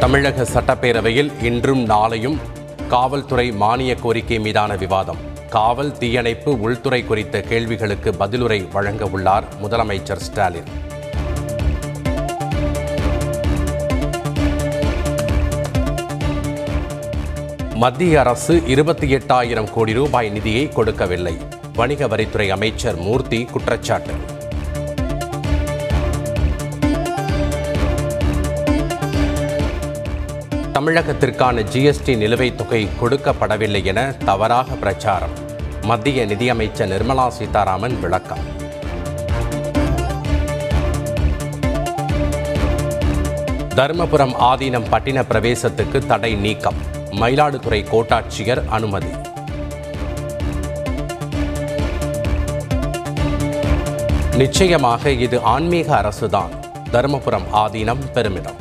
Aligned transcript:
தமிழக 0.00 0.42
சட்டப்பேரவையில் 0.42 1.42
இன்றும் 1.42 1.88
நாளையும் 1.88 2.36
காவல்துறை 2.88 3.52
மானிய 3.52 3.94
கோரிக்கை 3.94 4.38
மீதான 4.38 4.76
விவாதம். 4.76 5.16
காவல் 5.50 5.98
தீயணைப்பு 5.98 6.60
உள்துறை 6.60 7.04
குறித்த 7.04 7.40
கேள்விகளுக்கு 7.40 8.10
பதிலுரை 8.10 8.72
வழங்க 8.72 9.04
உள்ளார் 9.06 9.44
முதலமைச்சர் 9.62 10.16
ஸ்டாலின். 10.16 10.70
மத்திய 17.74 18.20
அரசு 18.20 18.62
இருபத்தி 18.66 19.14
எட்டாயிரம் 19.14 19.72
கோடி 19.72 19.92
ரூபாய் 19.92 20.30
நிதியை 20.30 20.68
கொடுக்கவில்லை. 20.68 21.36
வணிக 21.74 22.06
வரித்துறை 22.06 22.48
அமைச்சர் 22.48 22.96
மூர்த்தி 22.96 23.44
குற்றச்சாட்டு. 23.44 24.12
தமிழகத்திற்கான 30.80 31.64
ஜிஎஸ்டி 31.72 32.16
நிலுவைத் 32.16 32.54
தொகை 32.54 32.88
கொடுக்கப்படவில்லை 33.00 33.84
என 33.84 34.14
தவறாக 34.24 34.74
பிரச்சாரம். 34.74 35.30
மத்திய 35.82 36.26
நிதியமைச்சர் 36.26 36.88
நிர்மலா 36.88 37.28
சீதாராமன் 37.28 38.00
விளக்கம். 38.00 38.38
தருமபுரம் 43.74 44.32
ஆதீனம் 44.40 44.84
பட்டின 44.90 45.24
பிரவேசத்துக்கு 45.30 46.06
தடை 46.06 46.34
நீக்கம். 46.34 46.74
மயிலாடுதுறை 47.10 47.84
கோட்டாட்சியர் 47.92 48.68
அனுமதி. 48.68 49.08
நிச்சயமாக 54.36 55.10
இது 55.10 55.40
ஆன்மீக 55.40 56.00
அரசுதான். 56.00 56.48
தருமபுரம் 56.92 57.46
ஆதீனம் 57.52 58.12
பெருமிதம். 58.14 58.59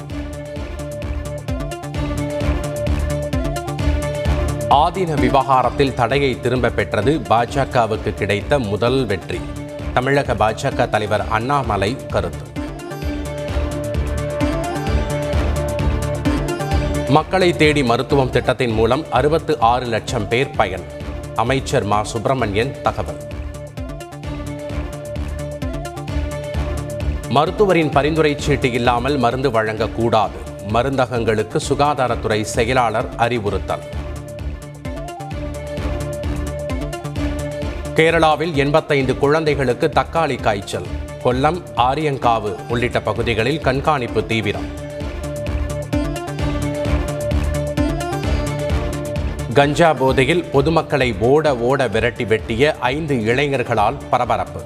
ஆதீன 4.70 5.20
விவகாரத்தில் 5.20 5.94
தடையை 5.94 6.40
திரும்ப 6.40 6.70
பெற்றது 6.70 7.22
பாஜகவுக்கு 7.30 8.14
கிடைத்த 8.14 8.60
முதல் 8.60 9.06
வெற்றி. 9.06 9.40
தமிழக 9.94 10.34
பாஜக 10.34 10.90
தலைவர் 10.90 11.28
அண்ணாமலை 11.30 11.98
கருத்து. 12.08 12.62
மக்களை 17.10 17.56
தேடி 17.56 17.84
மருத்துவம் 17.84 18.30
திட்டத்தின் 18.30 18.72
மூலம் 18.72 19.06
அறுபத்து 19.12 19.60
ஆறு 19.60 19.86
லட்சம் 19.86 20.28
பேர் 20.28 20.50
பயன். 20.50 20.84
அமைச்சர் 21.36 21.84
மா. 21.84 22.04
சுப்பிரமணியன் 22.04 22.76
தகவல். 22.84 23.18
மருத்துவரின் 27.30 27.92
பரிந்துரை 27.92 28.36
சீட்டு 28.38 28.72
இல்லாமல் 28.72 29.18
மருந்து 29.18 29.50
வழங்கக்கூடாது. 29.50 30.38
மருந்தகங்களுக்கு 30.74 31.60
சுகாதாரத்துறை 31.70 32.42
செயலாளர் 32.42 33.10
அறிவுறுத்தல். 33.18 33.98
கேரளாவில் 38.00 38.54
எண்பத்தைந்து 38.54 39.18
குழந்தைகளுக்கு 39.18 39.88
தக்காளி 39.88 40.42
காய்ச்சல். 40.42 40.86
கொல்லம் 41.24 41.62
ஆரியங்காவு 41.78 42.70
உள்ளிட்ட 42.70 43.02
பகுதிகளில் 43.02 43.62
கண்காணிப்பு 43.62 44.26
தீவிரம். 44.26 44.68
கஞ்சா 49.54 49.94
போதையில் 49.94 50.44
பொதுமக்களை 50.44 51.16
ஓட 51.20 51.58
ஓட 51.58 51.88
விரட்டி 51.88 52.26
வெட்டிய 52.26 52.76
ஐந்து 52.80 53.16
இளைஞர்களால் 53.16 53.98
பரபரப்பு. 54.10 54.62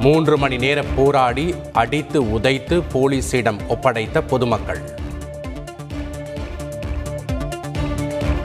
மூன்று 0.00 0.38
மணி 0.38 0.56
நேர 0.56 0.84
போராடி 0.96 1.54
அடித்து 1.72 2.30
உதைத்து 2.30 2.82
போலீசிடம் 2.92 3.58
ஒப்படைத்த 3.68 4.22
பொதுமக்கள். 4.22 4.95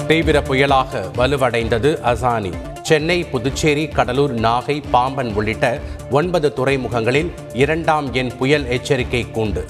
தீவிர 0.08 0.40
புயலாக 0.40 1.02
வலுவடைந்தது 1.18 1.92
அசானி. 2.12 2.54
சென்னை 2.82 3.24
புதுச்சேரி 3.24 3.88
கடலூர் 3.88 4.34
நாகை 4.36 4.84
பாம்பன் 4.92 5.34
உள்ளிட்ட 5.34 5.80
ஒன்பது 6.12 6.54
துறைமுகங்களில் 6.56 7.32
இரண்டாம் 7.54 8.14
எண் 8.14 8.38
புயல் 8.38 8.68
எச்சரிக்கை 8.68 9.26
கூண்டு. 9.34 9.66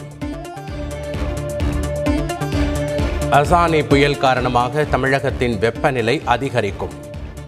அசானி 3.31 3.87
புயல் 3.89 4.17
காரணமாக 4.17 4.83
தமிழகத்தின் 4.83 5.57
வெப்பநிலை 5.57 6.21
அதிகரிக்கும். 6.25 6.93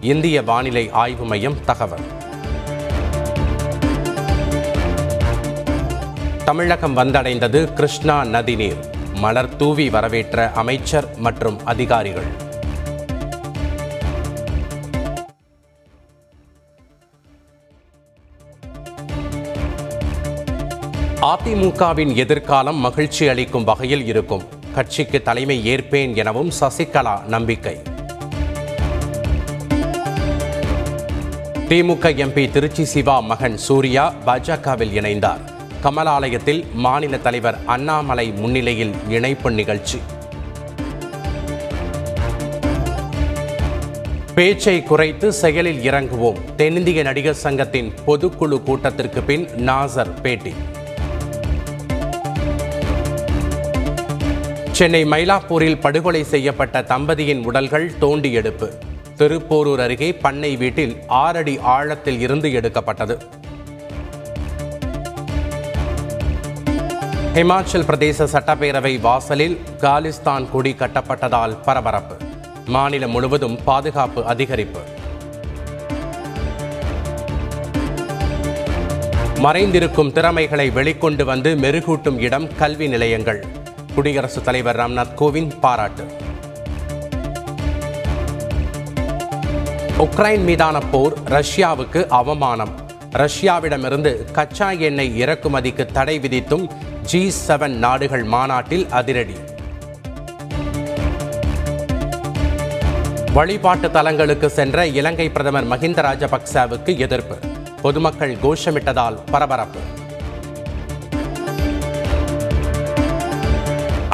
இந்திய 0.00 0.42
வானிலை 0.42 0.90
ஆய்வு 0.90 1.24
மையம் 1.24 1.64
தகவல். 1.64 2.06
தமிழகம் 6.44 6.96
வந்தடைந்தது 6.96 7.72
கிருஷ்ணா 7.72 8.24
நதிநீர். 8.24 8.92
மலர் 9.14 9.56
தூவி 9.56 9.90
வரவேற்ற 9.90 10.50
அமைச்சர் 10.50 11.08
மற்றும் 11.16 11.64
அதிகாரிகள். 11.64 12.42
அதிமுகவின் 21.24 22.14
எதிர்காலம் 22.14 22.76
மகிழ்ச்சி 22.76 23.28
அளிக்கும் 23.28 23.64
வகையில் 23.64 24.06
இருக்கும். 24.06 24.42
கட்சிக்கு 24.74 25.22
தலைமை 25.22 25.74
ஏற்பேன் 25.74 26.16
எனவும் 26.16 26.50
சசிகலா 26.60 27.24
நம்பிக்கை. 27.24 27.82
திமுக 31.68 32.14
எம்பி 32.16 32.50
திருச்சி 32.50 32.84
சிவா 32.84 33.20
மகன் 33.20 33.56
சூர்யா 33.56 34.12
பாஜகவில் 34.26 34.92
இணைந்தார். 34.92 35.40
கமலாலயத்தில் 35.82 36.72
மாநில 36.72 37.18
தலைவர் 37.18 37.58
அண்ணாமலை 37.66 38.32
முன்னிலையில் 38.32 38.94
இணைப்பு 39.08 39.50
நிகழ்ச்சி. 39.50 39.98
பேச்சை 44.34 44.82
குறைத்து 44.82 45.32
செயலில் 45.32 45.90
இறங்குவோம். 45.90 46.54
தென்னிந்திய 46.56 47.02
நடிகர் 47.02 47.34
சங்கத்தின் 47.34 47.92
பொதுக்குழு 48.06 48.62
கூட்டத்திற்கு 48.62 49.22
பின் 49.22 49.46
நாசர் 49.46 50.20
பேட்டி. 50.20 50.54
சென்னை 54.76 55.04
மயிலாப்பூரில் 55.04 55.80
படுகொலை 55.80 56.22
செய்யப்பட்ட 56.24 56.80
தம்பதியின் 56.82 57.44
உடல்கள் 57.44 57.98
தோண்டி 57.98 58.32
எடுப்பு. 58.32 58.72
திருப்போரூர் 59.16 59.80
அருகே 59.80 60.14
பண்ணை 60.14 60.56
வீட்டில் 60.56 60.96
ஆறடி 61.06 61.58
ஆழத்தில் 61.58 62.20
இருந்து 62.20 62.52
எடுக்கப்பட்டது. 62.52 63.18
ஹிமாச்சல் 67.34 67.86
பிரதேச 67.90 68.26
சட்டப்பேரவை 68.32 69.00
வாசலில் 69.00 69.60
காலிஸ்தான் 69.80 70.50
கொடி 70.50 70.74
கட்டப்பட்டதால் 70.78 71.56
பரபரப்பு. 71.64 72.16
மாநிலம் 72.66 73.10
முழுவதும் 73.10 73.58
பாதுகாப்பு 73.64 74.22
அதிகரிப்பு. 74.22 74.82
மறைந்திருக்கும் 79.42 80.12
திறமைகளை 80.12 80.70
வெளிக்கொண்டு 80.70 81.24
வந்து 81.24 81.54
மெருகூட்டும் 81.54 82.18
இடம் 82.18 82.56
கல்வி 82.56 82.88
நிலையங்கள். 82.88 83.62
குடியரசுத் 83.94 84.44
தலைவர் 84.44 84.76
ராம்நாத் 84.76 85.14
கோவிந்த் 85.18 85.60
பாராட்டு. 85.60 86.06
உக்ரைன் 89.98 90.44
மீதான 90.44 90.78
போர் 90.78 91.22
ரஷ்யாவுக்கு 91.22 92.06
அவமானம். 92.06 92.72
ரஷ்யாவிடமிருந்து 93.12 94.30
கச்சா 94.30 94.70
எண்ணெய் 94.70 95.22
இறக்குமதிக்கு 95.22 95.86
தடை 95.86 96.18
விதித்தும் 96.18 96.68
ஜி 97.02 97.32
செவன் 97.46 97.68
நாடுகள் 97.68 98.24
மாநாட்டில் 98.24 98.86
அதிரடி. 98.90 99.34
வழிபாட்டு 103.32 103.90
தலங்களுக்கு 103.90 104.50
சென்ற 104.50 104.86
இலங்கை 104.86 105.30
பிரதமர் 105.30 105.68
மஹிந்த 105.68 106.02
ராஜபக்சவுக்கு 106.02 106.98
எதிர்ப்பு. 106.98 107.36
பொதுமக்கள் 107.82 108.36
கோஷமிட்டதால் 108.42 109.18
பரபரப்பு. 109.30 109.78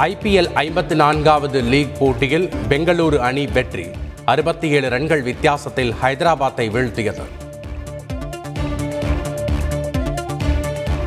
ஐபிஎல் 0.00 0.50
ஐம்பத்தி 0.54 0.94
நான்காவது 0.94 1.62
லீக் 1.62 1.98
போட்டியில் 1.98 2.50
பெங்களூரு 2.68 3.16
அணி 3.16 3.46
வெற்றி. 3.46 3.86
அறுபத்தி 4.24 4.68
ஏழு 4.68 4.88
ரன்கள் 4.88 5.22
வித்தியாசத்தில் 5.22 5.94
ஹைதராபாத்தை 6.02 6.70
வீழ்த்தியது. 6.70 7.22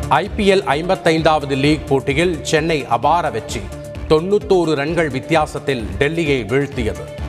ஐபிஎல் 0.10 0.64
ஐம்பத்தைந்தாவது 0.66 1.58
லீக் 1.58 1.88
போட்டியில் 1.88 2.40
சென்னை 2.42 2.86
அபார 2.88 3.30
வெற்றி. 3.30 3.62
தொண்ணூத்தோரு 4.10 4.74
ரன்கள் 4.74 5.10
வித்தியாசத்தில் 5.10 5.86
டெல்லியை 6.00 6.46
வீழ்த்தியது. 6.46 7.23